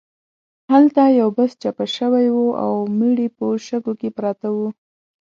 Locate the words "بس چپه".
1.37-1.85